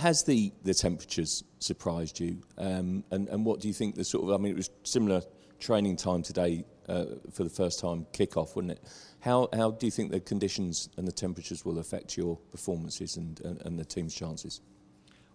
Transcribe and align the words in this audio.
Has 0.00 0.24
the, 0.24 0.50
the 0.64 0.72
temperatures 0.72 1.44
surprised 1.58 2.20
you? 2.20 2.38
Um, 2.56 3.04
and, 3.10 3.28
and 3.28 3.44
what 3.44 3.60
do 3.60 3.68
you 3.68 3.74
think 3.74 3.96
the 3.96 4.02
sort 4.02 4.24
of, 4.24 4.30
I 4.30 4.42
mean, 4.42 4.50
it 4.50 4.56
was 4.56 4.70
similar 4.82 5.20
training 5.58 5.96
time 5.96 6.22
today 6.22 6.64
uh, 6.88 7.04
for 7.30 7.44
the 7.44 7.50
first 7.50 7.80
time 7.80 8.06
kickoff, 8.14 8.56
wasn't 8.56 8.70
it? 8.70 8.80
How, 9.18 9.50
how 9.52 9.72
do 9.72 9.84
you 9.84 9.92
think 9.92 10.10
the 10.10 10.20
conditions 10.20 10.88
and 10.96 11.06
the 11.06 11.12
temperatures 11.12 11.66
will 11.66 11.80
affect 11.80 12.16
your 12.16 12.38
performances 12.50 13.18
and, 13.18 13.38
and, 13.40 13.60
and 13.60 13.78
the 13.78 13.84
team's 13.84 14.14
chances? 14.14 14.62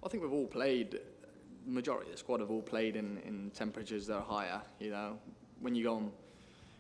I 0.03 0.09
think 0.09 0.23
we've 0.23 0.33
all 0.33 0.47
played, 0.47 0.99
majority 1.67 2.09
of 2.09 2.13
the 2.13 2.17
squad 2.17 2.39
have 2.39 2.49
all 2.49 2.63
played 2.63 2.95
in, 2.95 3.19
in 3.19 3.51
temperatures 3.51 4.07
that 4.07 4.15
are 4.15 4.23
higher. 4.23 4.61
You 4.79 4.89
know, 4.89 5.19
when 5.61 5.75
you 5.75 5.83
go 5.83 5.97
on, 5.97 6.11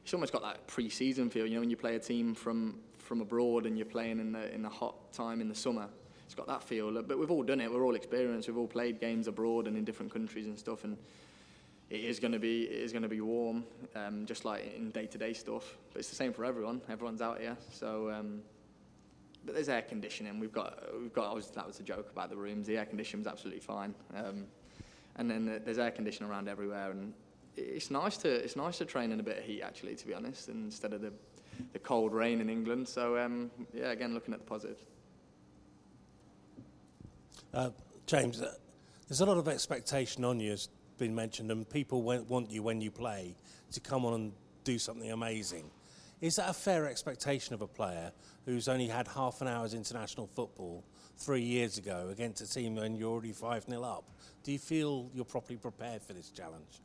it's 0.03 0.11
almost 0.11 0.33
got 0.33 0.41
that 0.41 0.65
pre-season 0.65 1.29
feel. 1.29 1.45
You 1.45 1.53
know, 1.53 1.59
when 1.59 1.69
you 1.69 1.77
play 1.77 1.95
a 1.95 1.99
team 1.99 2.33
from, 2.33 2.79
from 2.97 3.21
abroad 3.21 3.67
and 3.67 3.77
you're 3.77 3.85
playing 3.85 4.19
in 4.19 4.31
the 4.31 4.51
in 4.55 4.63
the 4.63 4.69
hot 4.69 5.13
time 5.13 5.39
in 5.39 5.49
the 5.49 5.53
summer, 5.55 5.87
it's 6.25 6.35
got 6.35 6.47
that 6.47 6.63
feel. 6.63 6.91
But 7.03 7.17
we've 7.17 7.31
all 7.31 7.43
done 7.43 7.61
it. 7.61 7.71
We're 7.71 7.85
all 7.85 7.95
experienced. 7.95 8.47
We've 8.47 8.57
all 8.57 8.67
played 8.67 8.99
games 8.99 9.27
abroad 9.27 9.67
and 9.67 9.77
in 9.77 9.85
different 9.85 10.11
countries 10.11 10.47
and 10.47 10.57
stuff. 10.57 10.83
And 10.83 10.97
it 11.89 12.01
is 12.01 12.19
going 12.19 12.31
to 12.31 12.39
be 12.39 12.63
it 12.63 12.83
is 12.83 12.91
going 12.91 13.03
to 13.03 13.09
be 13.09 13.21
warm, 13.21 13.63
um, 13.95 14.25
just 14.25 14.43
like 14.45 14.75
in 14.75 14.89
day-to-day 14.91 15.33
stuff. 15.33 15.77
But 15.93 15.99
it's 15.99 16.09
the 16.09 16.15
same 16.15 16.33
for 16.33 16.45
everyone. 16.45 16.81
Everyone's 16.89 17.21
out 17.21 17.39
here, 17.39 17.57
so. 17.71 18.11
Um, 18.11 18.41
but 19.45 19.53
there's 19.53 19.69
air 19.69 19.83
conditioning. 19.83 20.39
We've 20.39 20.51
got 20.51 20.79
we've 20.99 21.13
got. 21.13 21.33
Was, 21.35 21.51
that 21.51 21.67
was 21.67 21.79
a 21.79 21.83
joke 21.83 22.09
about 22.11 22.29
the 22.29 22.35
rooms. 22.35 22.65
The 22.65 22.77
air 22.77 22.85
conditioning 22.85 23.23
was 23.23 23.31
absolutely 23.31 23.61
fine. 23.61 23.93
Um, 24.15 24.47
and 25.17 25.29
then 25.29 25.61
there's 25.63 25.77
air 25.77 25.91
conditioning 25.91 26.31
around 26.31 26.49
everywhere, 26.49 26.91
and 26.91 27.13
it's 27.55 27.91
nice 27.91 28.17
to 28.17 28.29
it's 28.29 28.55
nice 28.55 28.79
to 28.79 28.85
train 28.85 29.11
in 29.11 29.19
a 29.19 29.23
bit 29.23 29.37
of 29.37 29.43
heat 29.43 29.61
actually, 29.61 29.95
to 29.95 30.07
be 30.07 30.13
honest, 30.15 30.49
instead 30.49 30.93
of 30.93 31.01
the 31.01 31.13
the 31.73 31.79
cold 31.79 32.13
rain 32.13 32.41
in 32.41 32.49
England. 32.49 32.87
So 32.87 33.17
um, 33.17 33.51
yeah, 33.73 33.91
again, 33.91 34.13
looking 34.15 34.33
at 34.33 34.39
the 34.39 34.45
positives. 34.45 34.81
Uh, 37.55 37.69
James, 38.05 38.41
uh, 38.41 38.53
there's 39.07 39.21
a 39.21 39.25
lot 39.25 39.37
of 39.37 39.47
expectation 39.47 40.25
on 40.25 40.41
you, 40.41 40.51
as 40.51 40.67
been 40.97 41.15
mentioned, 41.15 41.49
and 41.51 41.67
people 41.69 42.01
want 42.01 42.51
you 42.51 42.61
when 42.61 42.81
you 42.81 42.91
play 42.91 43.33
to 43.71 43.79
come 43.79 44.05
on 44.05 44.13
and 44.13 44.33
do 44.65 44.77
something 44.77 45.09
amazing. 45.11 45.71
Is 46.19 46.35
that 46.35 46.49
a 46.49 46.53
fair 46.53 46.85
expectation 46.85 47.53
of 47.53 47.61
a 47.61 47.67
player 47.67 48.11
who's 48.45 48.67
only 48.67 48.87
had 48.87 49.07
half 49.07 49.41
an 49.41 49.47
hour's 49.47 49.73
international 49.73 50.27
football 50.27 50.83
three 51.17 51.41
years 51.41 51.77
ago 51.77 52.09
against 52.11 52.41
a 52.41 52.47
team 52.47 52.75
when 52.75 52.93
you're 52.95 53.09
already 53.09 53.31
5 53.31 53.65
0 53.69 53.83
up? 53.83 54.03
Do 54.43 54.51
you 54.51 54.59
feel 54.59 55.09
you're 55.13 55.23
properly 55.23 55.57
prepared 55.57 56.01
for 56.01 56.11
this 56.11 56.31
challenge? 56.31 56.81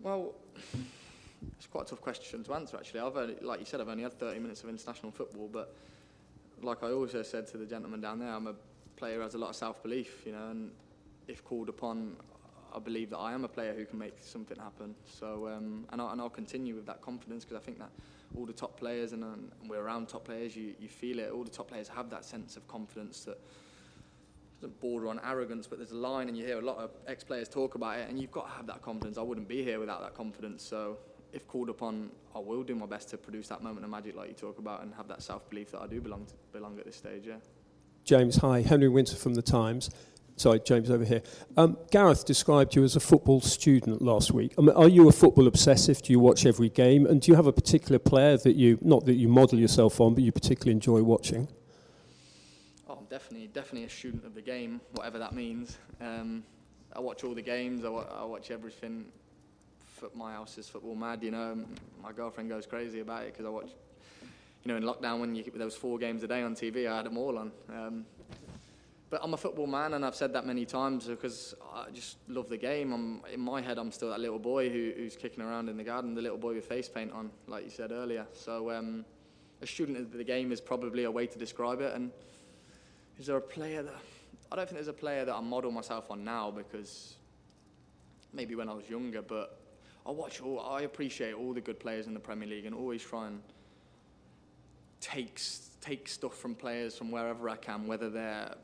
Well, 0.00 0.34
it's 1.58 1.66
quite 1.66 1.86
a 1.86 1.90
tough 1.90 2.00
question 2.00 2.44
to 2.44 2.54
answer, 2.54 2.76
actually. 2.76 3.00
I've 3.00 3.16
only, 3.16 3.36
like 3.42 3.58
you 3.58 3.66
said, 3.66 3.80
I've 3.80 3.88
only 3.88 4.04
had 4.04 4.18
30 4.18 4.38
minutes 4.38 4.62
of 4.62 4.68
international 4.68 5.10
football, 5.10 5.48
but 5.52 5.74
like 6.62 6.84
I 6.84 6.92
also 6.92 7.22
said 7.22 7.48
to 7.48 7.58
the 7.58 7.66
gentleman 7.66 8.00
down 8.00 8.20
there, 8.20 8.32
I'm 8.32 8.46
a 8.46 8.54
player 9.00 9.22
has 9.22 9.34
a 9.34 9.38
lot 9.38 9.48
of 9.48 9.56
self-belief, 9.56 10.26
you 10.26 10.32
know, 10.32 10.48
and 10.50 10.70
if 11.26 11.42
called 11.42 11.70
upon, 11.70 12.16
I 12.74 12.78
believe 12.78 13.08
that 13.10 13.16
I 13.18 13.32
am 13.32 13.44
a 13.44 13.48
player 13.48 13.74
who 13.74 13.86
can 13.86 13.98
make 13.98 14.18
something 14.20 14.58
happen. 14.58 14.94
So, 15.04 15.48
um, 15.48 15.86
and, 15.90 16.00
I'll, 16.00 16.10
and 16.10 16.20
I'll 16.20 16.28
continue 16.28 16.74
with 16.74 16.86
that 16.86 17.00
confidence 17.00 17.44
because 17.44 17.60
I 17.60 17.64
think 17.64 17.78
that 17.78 17.90
all 18.36 18.44
the 18.44 18.52
top 18.52 18.78
players, 18.78 19.12
and, 19.12 19.24
and 19.24 19.50
we're 19.66 19.80
around 19.80 20.08
top 20.08 20.24
players, 20.26 20.54
you, 20.54 20.74
you 20.78 20.88
feel 20.88 21.18
it, 21.18 21.30
all 21.32 21.44
the 21.44 21.50
top 21.50 21.68
players 21.68 21.88
have 21.88 22.10
that 22.10 22.26
sense 22.26 22.56
of 22.58 22.68
confidence 22.68 23.24
that 23.24 23.38
doesn't 24.60 24.78
border 24.80 25.08
on 25.08 25.18
arrogance, 25.24 25.66
but 25.66 25.78
there's 25.78 25.92
a 25.92 25.96
line, 25.96 26.28
and 26.28 26.36
you 26.36 26.44
hear 26.44 26.58
a 26.58 26.64
lot 26.64 26.76
of 26.76 26.90
ex-players 27.06 27.48
talk 27.48 27.74
about 27.76 27.98
it, 27.98 28.08
and 28.10 28.20
you've 28.20 28.30
got 28.30 28.46
to 28.48 28.52
have 28.52 28.66
that 28.66 28.82
confidence. 28.82 29.16
I 29.16 29.22
wouldn't 29.22 29.48
be 29.48 29.64
here 29.64 29.80
without 29.80 30.02
that 30.02 30.14
confidence. 30.14 30.62
So, 30.62 30.98
if 31.32 31.48
called 31.48 31.70
upon, 31.70 32.10
I 32.34 32.38
will 32.38 32.62
do 32.62 32.74
my 32.74 32.86
best 32.86 33.08
to 33.10 33.16
produce 33.16 33.48
that 33.48 33.62
moment 33.62 33.84
of 33.84 33.90
magic, 33.90 34.14
like 34.14 34.28
you 34.28 34.34
talk 34.34 34.58
about, 34.58 34.82
and 34.82 34.92
have 34.94 35.08
that 35.08 35.22
self-belief 35.22 35.70
that 35.70 35.80
I 35.80 35.86
do 35.86 36.00
belong 36.02 36.26
to, 36.26 36.34
belong 36.52 36.78
at 36.78 36.84
this 36.84 36.96
stage. 36.96 37.22
Yeah. 37.26 37.36
James, 38.04 38.36
hi. 38.36 38.62
Henry 38.62 38.88
Winter 38.88 39.16
from 39.16 39.34
the 39.34 39.42
Times. 39.42 39.90
Sorry, 40.36 40.58
James 40.60 40.90
over 40.90 41.04
here. 41.04 41.22
Um, 41.58 41.76
Gareth 41.90 42.24
described 42.24 42.74
you 42.74 42.82
as 42.82 42.96
a 42.96 43.00
football 43.00 43.42
student 43.42 44.00
last 44.00 44.32
week. 44.32 44.54
I 44.56 44.62
mean, 44.62 44.74
are 44.74 44.88
you 44.88 45.06
a 45.08 45.12
football 45.12 45.46
obsessive? 45.46 46.00
Do 46.00 46.12
you 46.12 46.18
watch 46.18 46.46
every 46.46 46.70
game? 46.70 47.04
And 47.06 47.20
do 47.20 47.30
you 47.30 47.36
have 47.36 47.46
a 47.46 47.52
particular 47.52 47.98
player 47.98 48.38
that 48.38 48.56
you, 48.56 48.78
not 48.80 49.04
that 49.04 49.14
you 49.14 49.28
model 49.28 49.58
yourself 49.58 50.00
on, 50.00 50.14
but 50.14 50.22
you 50.24 50.32
particularly 50.32 50.72
enjoy 50.72 51.02
watching? 51.02 51.46
Oh, 52.88 52.94
I'm 52.94 53.04
definitely, 53.04 53.48
definitely 53.48 53.84
a 53.84 53.90
student 53.90 54.24
of 54.24 54.34
the 54.34 54.40
game, 54.40 54.80
whatever 54.92 55.18
that 55.18 55.34
means. 55.34 55.76
Um, 56.00 56.42
I 56.94 57.00
watch 57.00 57.22
all 57.22 57.34
the 57.34 57.42
games. 57.42 57.84
I, 57.84 57.90
wa- 57.90 58.06
I 58.18 58.24
watch 58.24 58.50
everything. 58.50 59.04
My 60.14 60.32
house 60.32 60.56
is 60.56 60.66
football 60.66 60.94
mad. 60.94 61.22
You 61.22 61.32
know, 61.32 61.64
my 62.02 62.12
girlfriend 62.12 62.48
goes 62.48 62.64
crazy 62.66 63.00
about 63.00 63.24
it 63.24 63.34
because 63.34 63.44
I 63.44 63.50
watch. 63.50 63.70
You 64.64 64.72
know, 64.72 64.76
in 64.76 64.82
lockdown 64.82 65.20
when 65.20 65.34
you 65.34 65.44
there 65.54 65.64
was 65.64 65.76
four 65.76 65.98
games 65.98 66.22
a 66.22 66.28
day 66.28 66.42
on 66.42 66.54
TV, 66.54 66.86
I 66.86 66.96
had 66.96 67.06
them 67.06 67.16
all 67.16 67.38
on. 67.38 67.52
Um, 67.68 68.04
but 69.08 69.20
I'm 69.24 69.34
a 69.34 69.36
football 69.36 69.66
man, 69.66 69.94
and 69.94 70.04
I've 70.04 70.14
said 70.14 70.32
that 70.34 70.46
many 70.46 70.64
times 70.64 71.06
because 71.06 71.54
I 71.74 71.90
just 71.90 72.18
love 72.28 72.48
the 72.48 72.56
game. 72.56 72.92
I'm 72.92 73.22
in 73.32 73.40
my 73.40 73.60
head, 73.60 73.78
I'm 73.78 73.90
still 73.90 74.10
that 74.10 74.20
little 74.20 74.38
boy 74.38 74.70
who, 74.70 74.92
who's 74.96 75.16
kicking 75.16 75.42
around 75.42 75.68
in 75.68 75.76
the 75.76 75.82
garden, 75.82 76.14
the 76.14 76.22
little 76.22 76.38
boy 76.38 76.54
with 76.54 76.66
face 76.66 76.88
paint 76.88 77.10
on, 77.12 77.30
like 77.48 77.64
you 77.64 77.70
said 77.70 77.90
earlier. 77.90 78.26
So, 78.32 78.70
um, 78.70 79.04
a 79.62 79.66
student 79.66 79.98
of 79.98 80.12
the 80.12 80.24
game 80.24 80.52
is 80.52 80.60
probably 80.60 81.04
a 81.04 81.10
way 81.10 81.26
to 81.26 81.38
describe 81.38 81.80
it. 81.80 81.94
And 81.94 82.12
is 83.18 83.26
there 83.26 83.36
a 83.36 83.40
player 83.40 83.82
that 83.82 83.94
I 84.52 84.56
don't 84.56 84.66
think 84.66 84.76
there's 84.76 84.88
a 84.88 84.92
player 84.92 85.24
that 85.24 85.34
I 85.34 85.40
model 85.40 85.70
myself 85.70 86.10
on 86.10 86.24
now 86.24 86.50
because 86.50 87.14
maybe 88.32 88.54
when 88.54 88.68
I 88.68 88.74
was 88.74 88.88
younger, 88.88 89.22
but 89.22 89.58
I 90.06 90.10
watch 90.10 90.40
all, 90.40 90.60
I 90.60 90.82
appreciate 90.82 91.34
all 91.34 91.52
the 91.52 91.60
good 91.60 91.78
players 91.78 92.06
in 92.06 92.14
the 92.14 92.20
Premier 92.20 92.48
League 92.48 92.66
and 92.66 92.74
always 92.74 93.02
try 93.02 93.26
and 93.26 93.40
take, 95.00 95.40
take 95.80 96.08
stuff 96.08 96.36
from 96.36 96.54
players 96.54 96.96
from 96.96 97.10
wherever 97.10 97.48
I 97.48 97.56
can, 97.56 97.86
whether 97.86 98.10
they're 98.10 98.54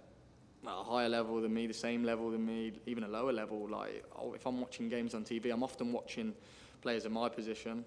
at 0.67 0.73
a 0.73 0.83
higher 0.83 1.09
level 1.09 1.41
than 1.41 1.55
me, 1.55 1.67
the 1.67 1.75
same 1.75 2.05
level 2.05 2.31
than 2.31 2.45
me, 2.45 2.73
even 2.87 3.05
a 3.05 3.09
lower 3.09 3.33
level. 3.33 3.69
Like, 3.69 4.05
oh, 4.19 4.35
if 4.35 4.47
I'm 4.47 4.61
watching 4.61 4.89
games 4.89 5.15
on 5.15 5.25
TV, 5.25 5.53
I'm 5.53 5.63
often 5.63 5.93
watching 5.93 6.35
players 6.83 7.05
in 7.05 7.13
my 7.13 7.29
position. 7.29 7.85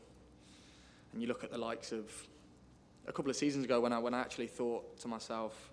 And 1.12 1.22
you 1.22 1.28
look 1.28 1.44
at 1.44 1.52
the 1.52 1.58
likes 1.58 1.92
of 1.92 2.12
a 3.08 3.12
couple 3.12 3.30
of 3.30 3.36
seasons 3.36 3.66
ago 3.66 3.82
when 3.82 3.92
I, 3.92 4.00
when 4.00 4.14
I 4.14 4.20
actually 4.22 4.48
thought 4.48 4.98
to 5.00 5.08
myself, 5.08 5.72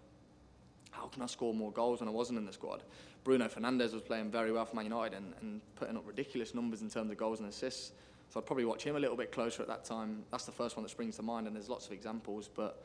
how 0.90 1.06
can 1.06 1.23
I 1.23 1.26
score 1.26 1.52
more 1.52 1.70
goals 1.70 2.00
when 2.00 2.08
I 2.08 2.12
wasn't 2.12 2.38
in 2.38 2.46
the 2.46 2.52
squad? 2.52 2.82
Bruno 3.23 3.49
Fernandes 3.49 3.93
was 3.93 4.02
playing 4.02 4.31
very 4.31 4.50
well 4.52 4.64
for 4.64 4.76
Man 4.76 4.87
United 4.87 5.17
and, 5.17 5.34
and 5.40 5.61
putting 5.75 5.96
up 5.96 6.05
ridiculous 6.06 6.55
numbers 6.55 6.81
in 6.81 6.88
terms 6.88 7.11
of 7.11 7.17
goals 7.19 7.40
and 7.40 7.49
assists. 7.49 7.93
So 8.28 8.40
I'd 8.40 8.46
probably 8.46 8.64
watch 8.64 8.82
him 8.82 8.96
a 8.96 8.99
little 8.99 9.17
bit 9.17 9.32
closer 9.32 9.62
at 9.62 9.69
that 9.69 9.84
time. 9.84 10.25
That's 10.31 10.44
the 10.44 10.52
first 10.52 10.76
one 10.76 10.82
that 10.82 10.90
springs 10.90 11.17
to 11.17 11.23
mind, 11.23 11.46
and 11.46 11.55
there's 11.55 11.69
lots 11.69 11.87
of 11.87 11.93
examples. 11.93 12.50
But 12.52 12.82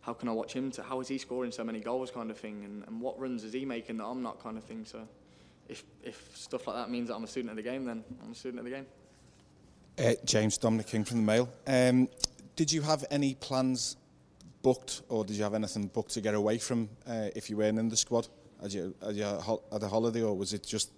how 0.00 0.14
can 0.14 0.28
I 0.28 0.32
watch 0.32 0.52
him? 0.52 0.70
To, 0.72 0.82
how 0.82 1.00
is 1.00 1.08
he 1.08 1.18
scoring 1.18 1.52
so 1.52 1.64
many 1.64 1.80
goals, 1.80 2.10
kind 2.10 2.30
of 2.30 2.38
thing, 2.38 2.64
and, 2.64 2.84
and 2.86 3.00
what 3.00 3.18
runs 3.20 3.44
is 3.44 3.52
he 3.52 3.64
making 3.64 3.98
that 3.98 4.06
I'm 4.06 4.22
not, 4.22 4.42
kind 4.42 4.56
of 4.56 4.64
thing. 4.64 4.84
So 4.84 5.06
if 5.68 5.84
if 6.02 6.30
stuff 6.34 6.66
like 6.66 6.76
that 6.76 6.90
means 6.90 7.08
that 7.08 7.14
I'm 7.14 7.24
a 7.24 7.28
student 7.28 7.50
of 7.50 7.56
the 7.56 7.62
game, 7.62 7.84
then 7.84 8.02
I'm 8.24 8.32
a 8.32 8.34
student 8.34 8.60
of 8.60 8.64
the 8.64 8.70
game. 8.70 8.86
Uh, 9.98 10.14
James 10.24 10.56
Dominic 10.58 10.86
King 10.86 11.04
from 11.04 11.18
the 11.18 11.24
Mail. 11.24 11.48
Um, 11.66 12.08
did 12.56 12.72
you 12.72 12.82
have 12.82 13.04
any 13.10 13.34
plans 13.34 13.96
booked, 14.62 15.02
or 15.08 15.24
did 15.24 15.36
you 15.36 15.42
have 15.42 15.54
anything 15.54 15.88
booked 15.88 16.12
to 16.12 16.20
get 16.20 16.34
away 16.34 16.58
from 16.58 16.88
uh, 17.06 17.28
if 17.36 17.50
you 17.50 17.56
weren't 17.56 17.78
in 17.78 17.88
the 17.88 17.96
squad? 17.96 18.28
Had 18.62 18.72
you, 18.72 18.94
had 19.04 19.14
you 19.14 19.22
had 19.22 19.82
a 19.82 19.88
holiday, 19.88 20.22
or 20.22 20.36
was 20.36 20.52
it 20.52 20.66
just 20.66 20.90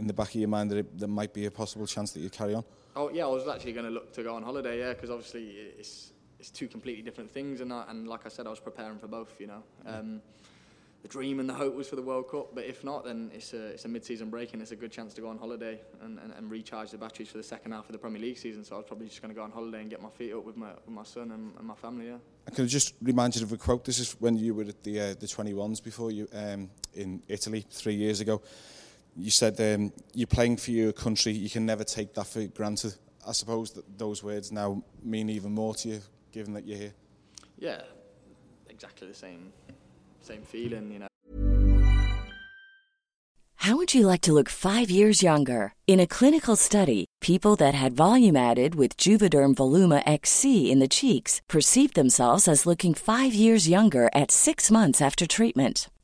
in 0.00 0.06
the 0.06 0.14
back 0.14 0.28
of 0.28 0.34
your 0.34 0.48
mind 0.48 0.70
that 0.70 0.78
it, 0.78 0.98
there 0.98 1.08
might 1.08 1.32
be 1.32 1.44
a 1.44 1.50
possible 1.50 1.86
chance 1.86 2.10
that 2.12 2.20
you 2.20 2.30
carry 2.30 2.54
on? 2.54 2.64
Oh 2.96 3.10
yeah, 3.10 3.24
I 3.24 3.28
was 3.28 3.46
actually 3.46 3.74
going 3.74 3.84
to 3.84 3.92
look 3.92 4.12
to 4.14 4.22
go 4.22 4.34
on 4.34 4.42
holiday, 4.42 4.80
yeah, 4.80 4.94
because 4.94 5.10
obviously 5.10 5.44
it's 5.78 6.12
it's 6.40 6.50
two 6.50 6.66
completely 6.66 7.02
different 7.02 7.30
things, 7.30 7.60
and 7.60 7.72
I, 7.72 7.84
and 7.88 8.08
like 8.08 8.24
I 8.24 8.30
said, 8.30 8.46
I 8.46 8.50
was 8.50 8.60
preparing 8.60 8.98
for 8.98 9.06
both, 9.06 9.38
you 9.38 9.46
know. 9.46 9.62
Um, 9.86 10.22
the 11.02 11.08
dream 11.08 11.40
and 11.40 11.48
the 11.48 11.54
hope 11.54 11.74
was 11.74 11.88
for 11.88 11.96
the 11.96 12.02
World 12.02 12.30
Cup, 12.30 12.54
but 12.54 12.64
if 12.64 12.84
not, 12.84 13.04
then 13.04 13.30
it's 13.32 13.54
a 13.54 13.68
it's 13.68 13.84
a 13.84 13.88
mid-season 13.88 14.28
break 14.28 14.52
and 14.52 14.60
it's 14.60 14.72
a 14.72 14.76
good 14.76 14.90
chance 14.90 15.14
to 15.14 15.20
go 15.20 15.28
on 15.28 15.38
holiday 15.38 15.80
and, 16.02 16.18
and, 16.18 16.32
and 16.32 16.50
recharge 16.50 16.90
the 16.90 16.98
batteries 16.98 17.28
for 17.28 17.38
the 17.38 17.42
second 17.42 17.72
half 17.72 17.86
of 17.86 17.92
the 17.92 17.98
Premier 17.98 18.20
League 18.20 18.36
season. 18.36 18.64
So 18.64 18.74
I 18.74 18.78
was 18.78 18.86
probably 18.86 19.06
just 19.06 19.22
going 19.22 19.32
to 19.32 19.34
go 19.34 19.42
on 19.42 19.50
holiday 19.50 19.80
and 19.80 19.88
get 19.88 20.02
my 20.02 20.10
feet 20.10 20.34
up 20.34 20.44
with 20.44 20.56
my 20.56 20.72
with 20.84 20.94
my 20.94 21.04
son 21.04 21.30
and, 21.30 21.56
and 21.56 21.66
my 21.66 21.74
family. 21.74 22.08
Yeah. 22.08 22.16
I 22.46 22.50
can 22.50 22.68
just 22.68 22.94
remind 23.00 23.36
you 23.36 23.42
of 23.42 23.52
a 23.52 23.56
quote. 23.56 23.84
This 23.84 23.98
is 23.98 24.12
when 24.18 24.36
you 24.36 24.54
were 24.54 24.64
at 24.64 24.82
the 24.82 25.00
uh, 25.00 25.14
the 25.14 25.26
21s 25.26 25.82
before 25.82 26.10
you 26.10 26.28
um, 26.34 26.68
in 26.92 27.22
Italy 27.28 27.64
three 27.70 27.94
years 27.94 28.20
ago. 28.20 28.42
You 29.16 29.30
said 29.30 29.60
um, 29.60 29.92
you're 30.14 30.26
playing 30.26 30.56
for 30.56 30.70
your 30.70 30.92
country. 30.92 31.32
You 31.32 31.50
can 31.50 31.66
never 31.66 31.84
take 31.84 32.14
that 32.14 32.26
for 32.26 32.44
granted. 32.46 32.94
I 33.26 33.32
suppose 33.32 33.72
that 33.72 33.98
those 33.98 34.22
words 34.22 34.50
now 34.50 34.82
mean 35.02 35.28
even 35.28 35.52
more 35.52 35.74
to 35.76 35.88
you, 35.88 36.00
given 36.32 36.54
that 36.54 36.66
you're 36.66 36.78
here. 36.78 36.94
Yeah, 37.58 37.82
exactly 38.68 39.08
the 39.08 39.14
same 39.14 39.52
same 40.22 40.42
feeling, 40.42 40.92
you 40.92 40.98
know. 41.00 41.06
How 43.64 43.76
would 43.76 43.92
you 43.92 44.06
like 44.06 44.22
to 44.22 44.32
look 44.32 44.48
five 44.48 44.90
years 44.90 45.22
younger? 45.22 45.74
In 45.86 46.00
a 46.00 46.06
clinical 46.06 46.56
study, 46.56 47.04
people 47.20 47.56
that 47.56 47.74
had 47.74 47.92
volume 47.92 48.34
added 48.36 48.74
with 48.74 48.96
Juvederm 48.96 49.54
Voluma 49.54 50.02
XC 50.06 50.72
in 50.72 50.78
the 50.78 50.88
cheeks 50.88 51.42
perceived 51.46 51.94
themselves 51.94 52.48
as 52.48 52.64
looking 52.64 52.94
five 52.94 53.34
years 53.34 53.68
younger 53.68 54.08
at 54.14 54.30
six 54.30 54.70
months 54.70 55.02
after 55.02 55.26
treatment. 55.26 55.90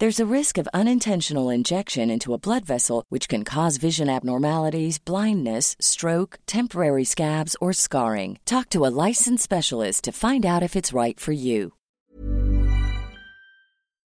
There's 0.00 0.18
a 0.18 0.34
risk 0.34 0.56
of 0.56 0.66
unintentional 0.72 1.50
injection 1.50 2.08
into 2.08 2.32
a 2.32 2.38
blood 2.38 2.64
vessel, 2.64 3.04
which 3.10 3.28
can 3.28 3.44
cause 3.44 3.76
vision 3.76 4.08
abnormalities, 4.08 4.98
blindness, 4.98 5.76
stroke, 5.78 6.38
temporary 6.46 7.04
scabs, 7.04 7.54
or 7.60 7.74
scarring. 7.74 8.38
Talk 8.46 8.70
to 8.70 8.86
a 8.86 8.94
licensed 9.06 9.44
specialist 9.44 10.04
to 10.04 10.12
find 10.12 10.46
out 10.46 10.62
if 10.62 10.74
it's 10.74 10.94
right 10.94 11.20
for 11.20 11.32
you. 11.32 11.74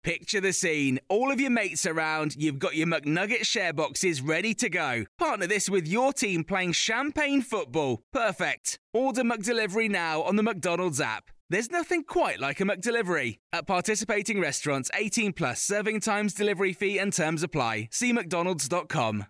Picture 0.05 0.43
the 0.43 0.53
scene. 0.53 1.01
All 1.09 1.33
of 1.33 1.41
your 1.41 1.51
mates 1.51 1.87
around, 1.87 2.37
you've 2.37 2.59
got 2.59 2.77
your 2.77 2.87
McNugget 2.87 3.47
share 3.47 3.73
boxes 3.73 4.21
ready 4.21 4.53
to 4.57 4.69
go. 4.69 5.07
Partner 5.19 5.47
this 5.47 5.71
with 5.71 5.89
your 5.89 6.13
team 6.13 6.45
playing 6.45 6.73
champagne 6.73 7.41
football. 7.41 8.03
Perfect. 8.13 8.79
Order 8.93 9.23
McDelivery 9.23 9.89
now 9.89 10.21
on 10.25 10.37
the 10.37 10.43
McDonald's 10.43 11.01
app. 11.01 11.31
There's 11.51 11.69
nothing 11.69 12.05
quite 12.05 12.39
like 12.39 12.61
a 12.61 12.65
McDelivery. 12.65 13.41
At 13.53 13.67
participating 13.67 14.41
restaurants, 14.41 14.89
18 14.95 15.33
plus 15.33 15.61
serving 15.61 15.99
times, 15.99 16.33
delivery 16.33 16.73
fee, 16.73 16.97
and 16.97 17.13
terms 17.13 17.43
apply. 17.43 17.89
See 17.91 18.13
McDonald's.com. 18.13 19.27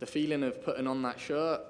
The 0.00 0.06
feeling 0.06 0.42
of 0.42 0.64
putting 0.64 0.88
on 0.88 1.02
that 1.02 1.20
shirt, 1.20 1.60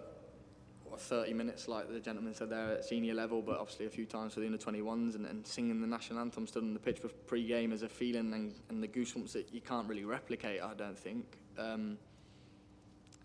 what, 0.85 0.99
30 0.99 1.35
minutes, 1.35 1.69
like 1.69 1.93
the 1.93 2.01
gentleman 2.01 2.35
said 2.35 2.49
there, 2.49 2.73
at 2.73 2.87
senior 2.87 3.13
level, 3.13 3.43
but 3.43 3.59
obviously 3.59 3.85
a 3.85 3.91
few 3.91 4.07
times 4.07 4.33
for 4.33 4.41
the 4.41 4.47
under 4.47 4.57
21s, 4.57 5.15
and, 5.15 5.27
and 5.27 5.47
singing 5.47 5.83
the 5.83 5.87
national 5.87 6.19
anthem 6.19 6.47
stood 6.47 6.63
on 6.63 6.73
the 6.73 6.81
pitch 6.81 7.01
for 7.01 7.09
pre 7.09 7.47
game 7.47 7.73
as 7.73 7.83
a 7.83 7.89
feeling 7.89 8.33
and, 8.33 8.55
and 8.71 8.83
the 8.83 8.89
goosebumps 8.89 9.33
that 9.33 9.53
you 9.53 9.61
can't 9.61 9.87
really 9.91 10.07
replicate, 10.07 10.63
I 10.63 10.73
don't 10.73 10.99
think. 10.99 11.27
Um, 11.59 11.99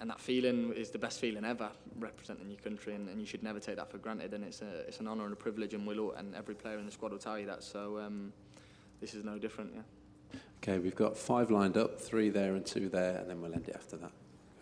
and 0.01 0.09
that 0.09 0.19
feeling 0.19 0.73
is 0.73 0.89
the 0.89 0.97
best 0.97 1.19
feeling 1.19 1.45
ever, 1.45 1.69
representing 1.99 2.49
your 2.49 2.59
country, 2.59 2.95
and, 2.95 3.07
and 3.07 3.19
you 3.19 3.25
should 3.25 3.43
never 3.43 3.59
take 3.59 3.77
that 3.77 3.89
for 3.89 3.97
granted. 3.97 4.33
And 4.33 4.43
it's 4.43 4.61
a, 4.61 4.79
it's 4.87 4.99
an 4.99 5.07
honour 5.07 5.23
and 5.23 5.33
a 5.33 5.37
privilege, 5.37 5.73
and 5.73 5.87
we'll 5.87 5.99
all, 5.99 6.11
and 6.13 6.35
every 6.35 6.55
player 6.55 6.77
in 6.77 6.85
the 6.85 6.91
squad 6.91 7.11
will 7.11 7.19
tell 7.19 7.39
you 7.39 7.45
that. 7.47 7.63
So 7.63 7.99
um, 7.99 8.33
this 8.99 9.13
is 9.13 9.23
no 9.23 9.37
different. 9.37 9.71
Yeah. 9.73 10.39
Okay, 10.57 10.79
we've 10.79 10.95
got 10.95 11.17
five 11.17 11.51
lined 11.51 11.77
up, 11.77 11.99
three 11.99 12.29
there 12.29 12.55
and 12.55 12.65
two 12.65 12.89
there, 12.89 13.17
and 13.17 13.29
then 13.29 13.41
we'll 13.41 13.53
end 13.53 13.69
it 13.69 13.75
after 13.75 13.97
that. 13.97 14.11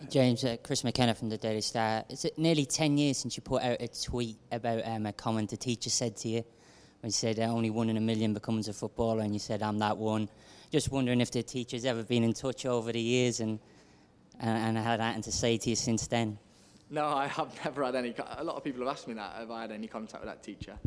James, 0.09 0.43
uh, 0.43 0.57
Chris 0.61 0.83
McKenna 0.83 1.15
from 1.15 1.29
the 1.29 1.37
Daily 1.37 1.61
Star. 1.61 2.03
It's 2.09 2.25
nearly 2.37 2.65
10 2.65 2.97
years 2.97 3.17
since 3.17 3.37
you 3.37 3.41
put 3.41 3.63
out 3.63 3.77
a 3.79 3.87
tweet 3.87 4.37
about 4.51 4.85
um, 4.85 5.05
a 5.05 5.13
comment 5.13 5.53
a 5.53 5.57
teacher 5.57 5.89
said 5.89 6.17
to 6.17 6.27
you? 6.27 6.43
When 6.99 7.07
you 7.07 7.11
said 7.11 7.39
uh, 7.39 7.43
only 7.43 7.69
one 7.69 7.89
in 7.89 7.97
a 7.97 8.01
million 8.01 8.33
becomes 8.33 8.67
a 8.67 8.73
footballer, 8.73 9.21
and 9.21 9.33
you 9.33 9.39
said, 9.39 9.63
I'm 9.63 9.79
that 9.79 9.97
one. 9.97 10.29
Just 10.71 10.91
wondering 10.91 11.21
if 11.21 11.31
the 11.31 11.43
teacher's 11.43 11.85
ever 11.85 12.03
been 12.03 12.23
in 12.23 12.33
touch 12.33 12.65
over 12.65 12.91
the 12.91 12.99
years 12.99 13.39
and 13.39 13.59
and, 14.39 14.77
and 14.77 14.77
had 14.77 14.99
anything 14.99 15.23
to 15.23 15.31
say 15.31 15.57
to 15.57 15.69
you 15.69 15.75
since 15.75 16.07
then? 16.07 16.37
No, 16.89 17.07
I 17.07 17.27
have 17.27 17.53
never 17.65 17.83
had 17.83 17.95
any. 17.95 18.13
A 18.37 18.43
lot 18.43 18.55
of 18.55 18.63
people 18.63 18.81
have 18.81 18.89
asked 18.89 19.07
me 19.07 19.15
that. 19.15 19.35
Have 19.35 19.51
I 19.51 19.61
had 19.61 19.71
any 19.71 19.87
contact 19.87 20.23
with 20.23 20.31
that 20.31 20.43
teacher? 20.43 20.77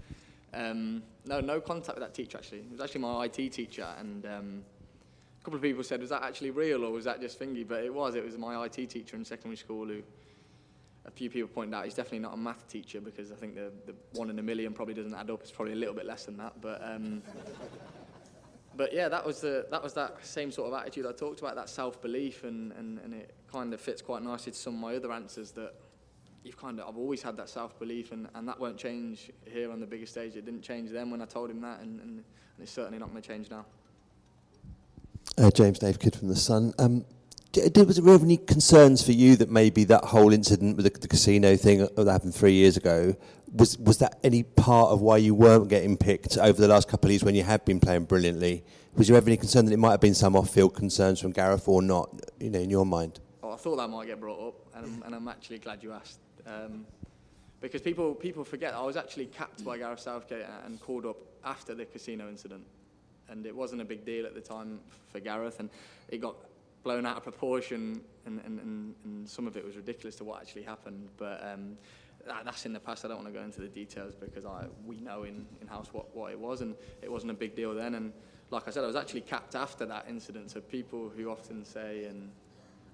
Um, 0.55 1.03
no, 1.25 1.41
no 1.41 1.61
contact 1.61 1.99
with 1.99 2.07
that 2.07 2.15
teacher 2.15 2.39
actually. 2.39 2.59
It 2.59 2.71
was 2.71 2.81
actually 2.81 3.01
my 3.01 3.25
IT 3.25 3.53
teacher, 3.53 3.87
and 3.99 4.25
um, 4.25 4.63
a 5.41 5.45
couple 5.45 5.57
of 5.57 5.63
people 5.63 5.83
said, 5.83 6.01
"Was 6.01 6.11
that 6.11 6.23
actually 6.23 6.51
real 6.51 6.85
or 6.85 6.93
was 6.93 7.05
that 7.05 7.21
just 7.21 7.41
thingy?" 7.41 7.67
But 7.67 7.85
it 7.85 7.93
was. 7.93 8.15
It 8.15 8.25
was 8.25 8.39
my 8.39 8.65
IT 8.67 8.89
teacher 8.89 9.17
in 9.17 9.25
secondary 9.25 9.57
school 9.57 9.87
who. 9.87 10.03
A 11.05 11.11
few 11.13 11.31
people 11.31 11.47
pointed 11.47 11.73
out 11.73 11.85
he's 11.85 11.95
definitely 11.95 12.19
not 12.19 12.35
a 12.35 12.37
math 12.37 12.67
teacher 12.67 13.01
because 13.01 13.31
I 13.31 13.37
think 13.37 13.55
the, 13.55 13.71
the 13.87 13.95
one 14.15 14.29
in 14.29 14.41
a 14.41 14.43
million 14.43 14.73
probably 14.73 14.95
doesn't 14.95 15.15
add 15.15 15.31
up. 15.31 15.41
It's 15.41 15.53
probably 15.53 15.75
a 15.75 15.77
little 15.77 15.95
bit 15.95 16.05
less 16.05 16.25
than 16.25 16.37
that, 16.39 16.61
but 16.61 16.83
um, 16.85 17.23
but 18.77 18.93
yeah, 18.93 19.09
that 19.09 19.25
was 19.25 19.41
the 19.41 19.67
that 19.71 19.83
was 19.83 19.95
that 19.95 20.25
same 20.25 20.51
sort 20.51 20.73
of 20.73 20.81
attitude 20.81 21.07
I 21.07 21.13
talked 21.13 21.41
about, 21.41 21.55
that 21.57 21.69
self 21.69 22.01
belief, 22.01 22.45
and, 22.45 22.73
and, 22.73 22.99
and 23.01 23.15
it 23.15 23.35
kind 23.51 23.73
of 23.73 23.81
fits 23.81 24.03
quite 24.03 24.23
nicely 24.23 24.53
to 24.53 24.59
some 24.59 24.75
of 24.75 24.81
my 24.81 24.97
other 24.97 25.13
answers 25.13 25.53
that 25.53 25.75
you've 26.45 26.59
kind 26.59 26.79
of 26.79 26.89
I've 26.89 26.97
always 26.97 27.23
had 27.23 27.37
that 27.39 27.49
self 27.49 27.79
belief, 27.79 28.13
and, 28.13 28.29
and 28.35 28.47
that 28.49 28.59
won't 28.59 28.77
change 28.77 29.31
here 29.45 29.71
on 29.73 29.81
the 29.81 29.87
biggest 29.87 30.13
stage. 30.13 30.37
It 30.37 30.45
didn't 30.45 30.63
change 30.63 30.91
then 30.91 31.11
when 31.11 31.23
I 31.23 31.27
told 31.27 31.51
him 31.51 31.61
that, 31.63 31.81
and, 31.81 32.01
and, 32.01 32.11
and 32.11 32.25
it's 32.61 32.73
certainly 32.73 32.99
not 32.99 33.11
going 33.11 33.23
to 33.23 33.29
change 33.29 33.51
now. 33.51 33.65
Uh, 35.39 35.51
James 35.51 35.79
Dave 35.79 35.99
Kidd 35.99 36.17
from 36.17 36.29
the 36.29 36.37
Sun. 36.37 36.73
Um, 36.79 37.05
was 37.57 37.97
there 37.97 38.15
any 38.15 38.37
concerns 38.37 39.03
for 39.03 39.13
you 39.13 39.37
that 39.37 39.51
maybe 39.51 39.85
that 39.85 40.05
whole 40.05 40.33
incident 40.33 40.77
with 40.77 40.85
the, 40.93 41.01
the 41.01 41.09
casino 41.09 41.57
thing 41.57 41.87
that 41.97 42.07
happened 42.07 42.35
three 42.35 42.53
years 42.53 42.77
ago 42.77 43.17
was 43.53 43.79
was 43.79 43.99
that 43.99 44.19
any 44.23 44.43
part 44.43 44.91
of 44.91 45.01
why 45.01 45.17
you 45.17 45.35
weren't 45.35 45.69
getting 45.69 45.97
picked 45.97 46.37
over 46.39 46.61
the 46.61 46.69
last 46.69 46.89
couple 46.89 47.09
of 47.09 47.13
years 47.13 47.25
when 47.25 47.35
you 47.35 47.43
had 47.43 47.65
been 47.65 47.81
playing 47.81 48.05
brilliantly? 48.05 48.65
Was 48.95 49.09
there 49.09 49.17
ever 49.17 49.29
any 49.29 49.37
concern 49.37 49.67
that 49.67 49.73
it 49.73 49.79
might 49.79 49.91
have 49.91 50.01
been 50.01 50.15
some 50.15 50.37
off-field 50.37 50.75
concerns 50.75 51.21
from 51.21 51.33
Gareth 51.33 51.69
or 51.69 51.83
not? 51.83 52.09
You 52.41 52.51
know, 52.51 52.61
in 52.61 52.71
your 52.71 52.87
mind. 52.87 53.21
Oh, 53.43 53.53
I 53.53 53.57
thought 53.57 53.77
that 53.77 53.89
might 53.89 54.07
get 54.07 54.21
brought 54.21 54.49
up, 54.49 54.55
and 54.75 54.87
I'm, 54.87 55.03
and 55.03 55.15
I'm 55.15 55.29
actually 55.29 55.59
glad 55.59 55.83
you 55.83 55.93
asked. 55.93 56.19
Um, 56.47 56.87
because 57.61 57.81
people 57.81 58.15
people 58.15 58.45
forget 58.45 58.75
I 58.75 58.83
was 58.83 58.97
actually 58.97 59.27
capped 59.27 59.65
by 59.65 59.79
Gareth 59.79 60.01
Southgate 60.01 60.47
and 60.65 60.81
called 60.81 61.07
up 61.07 61.17
after 61.45 61.75
the 61.75 61.85
casino 61.85 62.29
incident, 62.29 62.65
and 63.29 63.47
it 63.47 63.55
wasn't 63.55 63.81
a 63.81 63.85
big 63.85 64.05
deal 64.05 64.27
at 64.27 64.35
the 64.35 64.41
time 64.41 64.81
for 65.09 65.21
Gareth, 65.21 65.61
and 65.61 65.71
it 66.09 66.21
got 66.21 66.37
blown 66.87 67.05
out 67.05 67.17
of 67.17 67.25
proportion, 67.25 68.01
and, 68.27 68.41
and, 68.47 68.61
and, 68.61 68.95
and 69.05 69.29
some 69.29 69.49
of 69.49 69.57
it 69.57 69.65
was 69.65 69.75
ridiculous 69.75 70.15
to 70.15 70.23
what 70.23 70.41
actually 70.41 70.63
happened. 70.63 71.09
But 71.17 71.45
um, 71.45 71.77
that, 72.29 72.45
that's 72.45 72.65
in 72.65 72.73
the 72.73 72.79
past. 72.79 73.05
I 73.05 73.09
don't 73.09 73.17
want 73.17 73.27
to 73.27 73.35
go 73.35 73.45
into 73.45 73.61
the 73.61 73.67
details 73.67 74.15
because 74.15 74.45
I 74.47 74.67
we 74.87 75.01
know 75.01 75.25
in 75.25 75.45
in 75.61 75.67
house 75.67 75.89
what 75.93 76.15
what 76.15 76.31
it 76.31 76.39
was, 76.39 76.61
and 76.61 76.77
it 77.03 77.11
wasn't 77.11 77.33
a 77.33 77.35
big 77.35 77.57
deal 77.57 77.75
then. 77.75 77.97
And 77.97 78.13
like 78.51 78.69
I 78.69 78.71
said, 78.71 78.85
I 78.85 78.87
was 78.87 78.95
actually 78.95 79.23
capped 79.23 79.57
after 79.57 79.85
that 79.87 80.07
incident. 80.09 80.53
So 80.53 80.61
people 80.61 81.11
who 81.15 81.29
often 81.29 81.65
say 81.65 82.05
and 82.05 82.31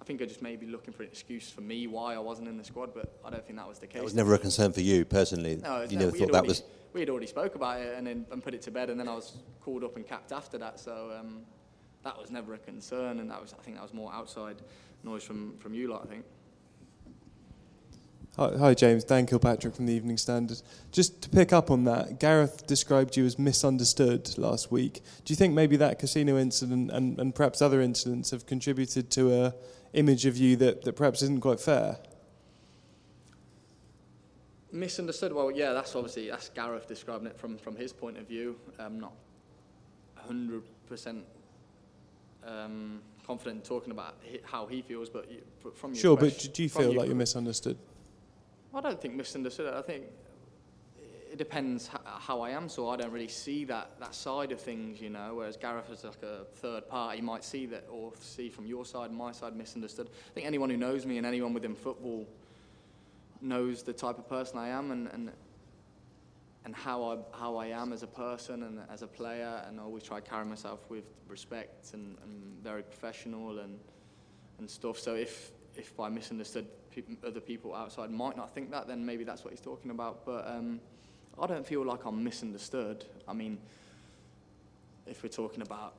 I 0.00 0.04
think 0.04 0.22
I 0.22 0.24
just 0.24 0.40
maybe 0.40 0.66
looking 0.66 0.94
for 0.94 1.02
an 1.02 1.10
excuse 1.10 1.50
for 1.50 1.60
me 1.60 1.86
why 1.86 2.14
I 2.14 2.18
wasn't 2.18 2.48
in 2.48 2.56
the 2.56 2.64
squad, 2.64 2.94
but 2.94 3.20
I 3.26 3.28
don't 3.28 3.46
think 3.46 3.58
that 3.58 3.68
was 3.68 3.78
the 3.78 3.86
case. 3.86 4.00
It 4.00 4.04
was 4.04 4.14
never 4.14 4.32
a 4.32 4.38
concern 4.38 4.72
for 4.72 4.80
you 4.80 5.04
personally. 5.04 5.56
No, 5.56 5.82
you 5.82 5.98
no, 5.98 6.06
never 6.06 6.12
thought 6.12 6.20
had 6.20 6.28
that 6.28 6.34
already, 6.34 6.48
was. 6.48 6.62
We 6.94 7.00
had 7.00 7.10
already 7.10 7.26
spoke 7.26 7.54
about 7.56 7.80
it 7.82 7.94
and 7.96 8.06
then 8.06 8.24
and 8.32 8.42
put 8.42 8.54
it 8.54 8.62
to 8.62 8.70
bed, 8.70 8.88
and 8.88 8.98
then 8.98 9.06
I 9.06 9.14
was 9.14 9.36
called 9.60 9.84
up 9.84 9.96
and 9.96 10.06
capped 10.06 10.32
after 10.32 10.56
that. 10.58 10.80
So 10.80 11.14
um, 11.20 11.42
that 12.04 12.18
was 12.18 12.30
never 12.30 12.54
a 12.54 12.58
concern, 12.58 13.20
and 13.20 13.30
that 13.30 13.40
was 13.40 13.54
I 13.58 13.62
think 13.62 13.76
that 13.76 13.82
was 13.82 13.94
more 13.94 14.12
outside 14.12 14.56
noise 15.02 15.22
from 15.22 15.56
from 15.58 15.74
you 15.74 15.88
lot. 15.88 16.02
I 16.04 16.06
think. 16.06 16.24
Hi, 18.38 18.50
hi, 18.56 18.74
James. 18.74 19.04
Dan 19.04 19.26
Kilpatrick 19.26 19.74
from 19.74 19.84
the 19.84 19.92
Evening 19.92 20.16
Standard. 20.16 20.62
Just 20.90 21.20
to 21.20 21.28
pick 21.28 21.52
up 21.52 21.70
on 21.70 21.84
that, 21.84 22.18
Gareth 22.18 22.66
described 22.66 23.14
you 23.14 23.26
as 23.26 23.38
misunderstood 23.38 24.38
last 24.38 24.72
week. 24.72 25.02
Do 25.26 25.32
you 25.32 25.36
think 25.36 25.52
maybe 25.52 25.76
that 25.76 25.98
casino 25.98 26.38
incident 26.38 26.90
and, 26.90 27.20
and 27.20 27.34
perhaps 27.34 27.60
other 27.60 27.82
incidents 27.82 28.30
have 28.30 28.46
contributed 28.46 29.10
to 29.10 29.34
a 29.34 29.54
image 29.92 30.24
of 30.24 30.38
you 30.38 30.56
that, 30.56 30.82
that 30.84 30.94
perhaps 30.94 31.20
isn't 31.20 31.42
quite 31.42 31.60
fair? 31.60 31.98
Misunderstood. 34.72 35.34
Well, 35.34 35.50
yeah, 35.50 35.74
that's 35.74 35.94
obviously 35.94 36.30
that's 36.30 36.48
Gareth 36.48 36.88
describing 36.88 37.26
it 37.26 37.38
from 37.38 37.58
from 37.58 37.76
his 37.76 37.92
point 37.92 38.16
of 38.16 38.26
view. 38.26 38.56
I'm 38.78 38.98
not 38.98 39.12
hundred 40.16 40.62
percent 40.86 41.22
um, 42.46 43.00
confident 43.26 43.56
in 43.56 43.62
talking 43.62 43.90
about 43.90 44.16
how 44.44 44.66
he 44.66 44.82
feels, 44.82 45.08
but 45.08 45.26
from 45.74 45.92
your 45.92 46.00
Sure, 46.00 46.16
but 46.16 46.48
do 46.52 46.62
you 46.62 46.68
feel 46.68 46.92
your 46.92 46.94
like 46.94 47.06
you're 47.06 47.16
misunderstood? 47.16 47.78
I 48.74 48.80
don't 48.80 49.00
think 49.00 49.14
misunderstood. 49.14 49.72
I 49.72 49.82
think 49.82 50.04
it 51.32 51.38
depends 51.38 51.88
how 52.04 52.40
I 52.42 52.50
am. 52.50 52.68
So 52.68 52.90
I 52.90 52.96
don't 52.96 53.10
really 53.10 53.28
see 53.28 53.64
that 53.64 53.98
that 54.00 54.14
side 54.14 54.52
of 54.52 54.60
things, 54.60 55.00
you 55.00 55.10
know. 55.10 55.34
Whereas 55.36 55.56
Gareth 55.56 55.90
is 55.90 56.04
like 56.04 56.22
a 56.22 56.44
third 56.56 56.88
party, 56.88 57.20
might 57.20 57.44
see 57.44 57.66
that 57.66 57.86
or 57.90 58.12
see 58.20 58.48
from 58.48 58.66
your 58.66 58.84
side, 58.84 59.10
my 59.12 59.32
side, 59.32 59.56
misunderstood. 59.56 60.08
I 60.30 60.34
think 60.34 60.46
anyone 60.46 60.70
who 60.70 60.76
knows 60.76 61.06
me 61.06 61.18
and 61.18 61.26
anyone 61.26 61.54
within 61.54 61.74
football 61.74 62.26
knows 63.40 63.82
the 63.82 63.92
type 63.92 64.18
of 64.18 64.28
person 64.28 64.58
I 64.58 64.68
am 64.68 64.90
and 64.90 65.08
and 65.08 65.30
and 66.64 66.74
how 66.74 67.02
I 67.04 67.36
how 67.36 67.56
I 67.56 67.66
am 67.66 67.92
as 67.92 68.02
a 68.02 68.06
person 68.06 68.62
and 68.62 68.80
as 68.90 69.02
a 69.02 69.06
player, 69.06 69.62
and 69.66 69.80
I 69.80 69.82
always 69.82 70.02
try 70.02 70.20
to 70.20 70.28
carry 70.28 70.44
myself 70.44 70.80
with 70.88 71.04
respect 71.28 71.94
and, 71.94 72.16
and 72.22 72.62
very 72.62 72.82
professional 72.82 73.58
and 73.58 73.78
and 74.58 74.70
stuff. 74.70 74.98
So 74.98 75.14
if 75.14 75.50
if 75.76 75.98
I 75.98 76.08
misunderstood 76.08 76.66
other 77.26 77.40
people 77.40 77.74
outside 77.74 78.10
might 78.10 78.36
not 78.36 78.54
think 78.54 78.70
that, 78.70 78.86
then 78.86 79.04
maybe 79.04 79.24
that's 79.24 79.44
what 79.44 79.52
he's 79.52 79.60
talking 79.60 79.90
about. 79.90 80.24
But 80.26 80.46
um, 80.46 80.80
I 81.40 81.46
don't 81.46 81.66
feel 81.66 81.84
like 81.84 82.04
I'm 82.04 82.22
misunderstood. 82.22 83.04
I 83.26 83.32
mean, 83.32 83.58
if 85.06 85.22
we're 85.22 85.30
talking 85.30 85.62
about, 85.62 85.94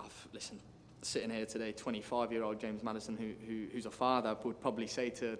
I've, 0.00 0.28
listen, 0.32 0.58
sitting 1.02 1.30
here 1.30 1.46
today, 1.46 1.72
25-year-old 1.72 2.60
James 2.60 2.82
Maddison, 2.82 3.16
who, 3.16 3.32
who 3.46 3.66
who's 3.72 3.86
a 3.86 3.90
father, 3.90 4.36
would 4.44 4.60
probably 4.60 4.86
say 4.86 5.10
to 5.10 5.38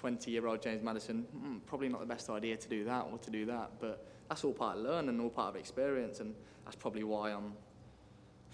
20-year-old 0.00 0.62
James 0.62 0.82
Maddison, 0.82 1.26
mm, 1.36 1.60
probably 1.66 1.88
not 1.88 2.00
the 2.00 2.06
best 2.06 2.30
idea 2.30 2.56
to 2.56 2.68
do 2.68 2.84
that 2.84 3.06
or 3.10 3.18
to 3.18 3.30
do 3.30 3.46
that. 3.46 3.70
But 3.80 4.06
that's 4.28 4.44
all 4.44 4.52
part 4.52 4.78
of 4.78 4.84
learning, 4.84 5.20
all 5.20 5.30
part 5.30 5.54
of 5.54 5.56
experience, 5.56 6.20
and 6.20 6.34
that's 6.64 6.76
probably 6.76 7.04
why 7.04 7.30
I'm 7.30 7.52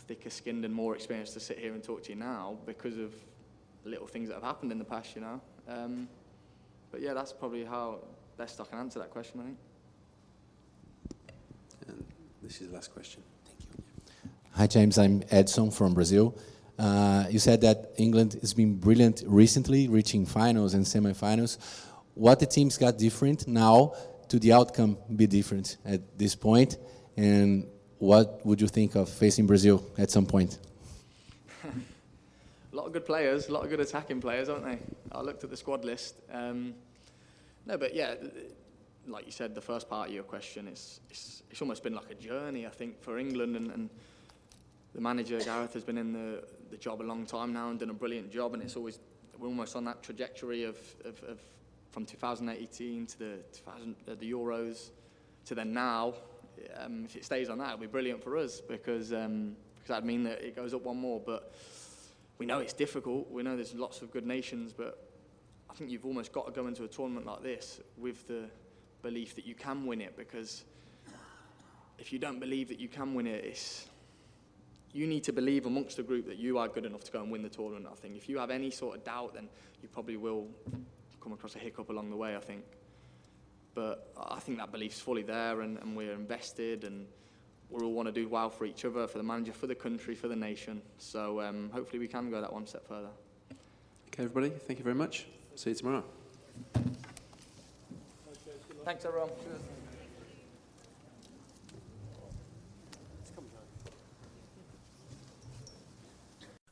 thicker 0.09 0.31
skinned 0.31 0.65
and 0.65 0.75
more 0.75 0.95
experienced 0.95 1.35
to 1.35 1.41
sit 1.41 1.59
here 1.59 1.75
and 1.75 1.83
talk 1.83 2.03
to 2.05 2.11
you 2.11 2.17
now 2.17 2.57
because 2.65 2.97
of 2.99 3.15
little 3.85 4.07
things 4.07 4.29
that 4.29 4.35
have 4.35 4.43
happened 4.43 4.73
in 4.73 4.79
the 4.79 4.85
past, 4.85 5.15
you 5.15 5.21
know. 5.21 5.41
Um, 5.69 6.09
but 6.91 7.01
yeah, 7.01 7.13
that's 7.15 7.33
probably 7.33 7.65
how 7.65 7.99
best 8.37 8.61
I 8.61 8.65
can 8.65 8.79
answer 8.79 8.99
that 9.01 9.11
question, 9.11 9.41
I 9.41 9.45
think. 9.45 9.59
And 11.89 12.05
this 12.43 12.61
is 12.61 12.69
the 12.69 12.75
last 12.75 12.93
question. 12.93 13.23
Thank 13.45 13.61
you. 13.61 13.85
Hi, 14.53 14.67
James. 14.67 14.99
I'm 14.99 15.23
Edson 15.31 15.71
from 15.71 15.95
Brazil. 15.95 16.37
Uh, 16.79 17.25
you 17.29 17.39
said 17.39 17.61
that 17.63 17.93
England 17.97 18.37
has 18.41 18.55
been 18.55 18.77
brilliant 18.77 19.25
recently, 19.27 19.89
reaching 19.89 20.25
finals 20.25 20.75
and 20.75 20.85
semifinals. 20.85 21.59
What 22.15 22.39
the 22.39 22.47
teams 22.47 22.79
got 22.79 22.99
different 22.99 23.49
now 23.49 23.95
to 24.29 24.39
the 24.39 24.53
outcome 24.53 24.97
be 25.15 25.27
different 25.27 25.77
at 25.85 26.01
this 26.17 26.35
point? 26.35 26.77
And 27.17 27.67
what 27.99 28.45
would 28.47 28.61
you 28.61 28.69
think 28.69 28.95
of 28.95 29.09
facing 29.09 29.47
Brazil 29.47 29.85
at 29.99 30.11
some 30.11 30.27
point? 30.27 30.59
A 31.65 31.71
lot 32.77 32.87
of 32.87 32.93
good 32.93 33.07
players, 33.07 33.49
a 33.49 33.53
lot 33.53 33.65
of 33.65 33.71
good 33.71 33.81
attacking 33.81 34.21
players, 34.21 34.49
aren't 34.49 34.65
they? 34.65 34.79
I 35.11 35.21
looked 35.21 35.43
at 35.43 35.51
the 35.51 35.57
squad 35.57 35.85
list. 35.85 36.15
Um, 36.33 36.75
no, 37.67 37.77
but 37.77 37.95
yeah, 37.95 38.15
like 39.09 39.27
you 39.27 39.33
said, 39.33 39.55
the 39.55 39.61
first 39.61 39.89
part 39.89 40.09
of 40.09 40.15
your 40.15 40.23
question 40.23 40.69
is 40.69 41.01
it's, 41.11 41.43
it's 41.51 41.61
almost 41.61 41.83
been 41.83 41.95
like 41.95 42.11
a 42.11 42.15
journey, 42.15 42.67
I 42.67 42.71
think, 42.71 43.03
for 43.03 43.19
England. 43.19 43.57
And, 43.57 43.71
and 43.73 43.91
the 44.99 45.03
manager, 45.03 45.39
Gareth, 45.39 45.75
has 45.75 45.85
been 45.85 45.97
in 45.97 46.13
the, 46.13 46.43
the 46.73 46.77
job 46.77 47.01
a 47.01 47.05
long 47.05 47.25
time 47.25 47.53
now 47.53 47.71
and 47.71 47.79
done 47.79 47.91
a 47.91 47.95
brilliant 47.95 48.33
job. 48.33 48.53
And 48.53 48.61
it's 48.61 48.75
always, 48.75 48.99
we're 49.39 49.47
almost 49.47 49.77
on 49.77 49.85
that 49.85 50.03
trajectory 50.03 50.65
of, 50.65 50.77
of, 51.05 51.23
of 51.23 51.39
from 51.93 52.05
2018 52.05 53.07
to 53.07 53.19
the, 53.21 53.37
2000, 53.53 53.95
uh, 53.95 54.17
the 54.19 54.33
Euros 54.33 54.91
to 55.45 55.55
then 55.55 55.73
now. 55.73 56.15
Um, 56.77 57.05
if 57.05 57.15
it 57.15 57.25
stays 57.25 57.49
on 57.49 57.59
that, 57.59 57.67
it'll 57.67 57.79
be 57.79 57.87
brilliant 57.87 58.25
for 58.25 58.37
us 58.37 58.61
because, 58.61 59.13
um, 59.13 59.55
because 59.77 59.87
that'd 59.87 60.05
mean 60.05 60.25
that 60.25 60.43
it 60.43 60.57
goes 60.57 60.75
up 60.75 60.83
one 60.83 60.97
more. 60.97 61.23
But 61.25 61.55
we 62.39 62.45
know 62.45 62.59
it's 62.59 62.73
difficult. 62.73 63.31
We 63.31 63.45
know 63.45 63.55
there's 63.55 63.77
lots 63.77 64.03
of 64.03 64.11
good 64.11 64.27
nations, 64.27 64.73
but 64.73 65.09
I 65.71 65.75
think 65.75 65.93
you've 65.93 66.07
almost 66.07 66.33
got 66.33 66.47
to 66.47 66.51
go 66.51 66.67
into 66.67 66.83
a 66.83 66.89
tournament 66.89 67.25
like 67.25 67.45
this 67.45 67.81
with 67.97 68.27
the 68.27 68.47
belief 69.03 69.37
that 69.37 69.47
you 69.47 69.55
can 69.55 69.87
win 69.87 70.01
it 70.01 70.17
because 70.17 70.65
if 72.01 72.13
you 72.13 72.19
don't 72.19 72.41
believe 72.41 72.67
that 72.67 72.81
you 72.81 72.89
can 72.89 73.15
win 73.15 73.29
it, 73.29 73.45
it's 73.45 73.87
you 74.93 75.07
need 75.07 75.25
to 75.25 75.33
believe 75.33 75.67
amongst 75.67 75.97
the 75.97 76.03
group 76.03 76.27
that 76.27 76.39
you 76.39 76.59
are 76.59 76.69
good 76.69 76.87
enough 76.87 77.05
to 77.05 77.13
go 77.13 77.23
and 77.23 77.31
win 77.31 77.43
the 77.43 77.49
tournament. 77.49 77.87
I 77.91 77.95
think 77.95 78.17
if 78.17 78.29
you 78.29 78.39
have 78.39 78.51
any 78.51 78.71
sort 78.71 78.97
of 78.97 79.05
doubt, 79.05 79.35
then 79.35 79.49
you 79.83 79.89
probably 79.89 80.17
will 80.17 80.47
come 81.23 81.33
across 81.33 81.55
a 81.57 81.59
hiccup 81.59 81.91
along 81.91 82.11
the 82.11 82.17
way. 82.17 82.37
I 82.37 82.41
think, 82.41 82.65
but 83.75 84.13
I 84.17 84.41
think 84.41 84.59
that 84.59 84.73
belief's 84.73 85.01
fully 85.01 85.23
there, 85.23 85.61
and, 85.61 85.79
and 85.79 85.97
we're 85.97 86.15
invested, 86.15 86.85
and 86.85 87.07
we 87.71 87.85
all 87.85 87.93
want 87.93 88.09
to 88.09 88.13
do 88.13 88.29
well 88.29 88.51
for 88.51 88.65
each 88.65 88.85
other, 88.85 89.07
for 89.07 89.19
the 89.19 89.25
manager, 89.25 89.53
for 89.53 89.67
the 89.67 89.75
country, 89.75 90.15
for 90.15 90.29
the 90.29 90.37
nation. 90.37 90.81
So 90.97 91.41
um, 91.41 91.71
hopefully 91.73 91.99
we 91.99 92.09
can 92.09 92.31
go 92.31 92.41
that 92.41 92.53
one 92.53 92.67
step 92.67 92.87
further. 92.89 93.11
Okay, 94.09 94.25
everybody, 94.25 94.51
thank 94.51 94.79
you 94.79 94.85
very 94.85 94.97
much. 94.97 95.27
See 95.55 95.71
you 95.71 95.77
tomorrow. 95.77 96.05
Thanks, 98.85 99.05
everyone. 99.05 99.29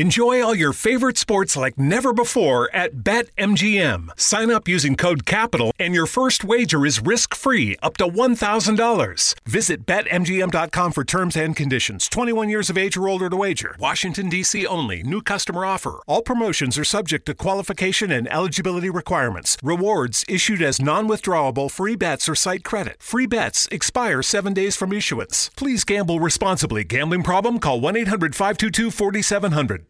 Enjoy 0.00 0.42
all 0.42 0.54
your 0.54 0.72
favorite 0.72 1.18
sports 1.18 1.58
like 1.58 1.78
never 1.78 2.14
before 2.14 2.74
at 2.74 3.04
BetMGM. 3.04 4.18
Sign 4.18 4.50
up 4.50 4.66
using 4.66 4.96
code 4.96 5.26
CAPITAL 5.26 5.72
and 5.78 5.94
your 5.94 6.06
first 6.06 6.42
wager 6.42 6.86
is 6.86 7.02
risk-free 7.02 7.76
up 7.82 7.98
to 7.98 8.06
$1,000. 8.06 9.34
Visit 9.46 9.84
BetMGM.com 9.84 10.92
for 10.92 11.04
terms 11.04 11.36
and 11.36 11.54
conditions. 11.54 12.08
21 12.08 12.48
years 12.48 12.70
of 12.70 12.78
age 12.78 12.96
or 12.96 13.10
older 13.10 13.28
to 13.28 13.36
wager. 13.36 13.76
Washington, 13.78 14.30
D.C. 14.30 14.66
only. 14.66 15.02
New 15.02 15.20
customer 15.20 15.66
offer. 15.66 16.00
All 16.06 16.22
promotions 16.22 16.78
are 16.78 16.84
subject 16.84 17.26
to 17.26 17.34
qualification 17.34 18.10
and 18.10 18.26
eligibility 18.32 18.88
requirements. 18.88 19.58
Rewards 19.62 20.24
issued 20.26 20.62
as 20.62 20.80
non-withdrawable 20.80 21.70
free 21.70 21.94
bets 21.94 22.26
or 22.26 22.34
site 22.34 22.64
credit. 22.64 23.02
Free 23.02 23.26
bets 23.26 23.68
expire 23.70 24.22
seven 24.22 24.54
days 24.54 24.76
from 24.76 24.94
issuance. 24.94 25.50
Please 25.56 25.84
gamble 25.84 26.20
responsibly. 26.20 26.84
Gambling 26.84 27.22
problem? 27.22 27.58
Call 27.58 27.82
1-800-522-4700. 27.82 29.89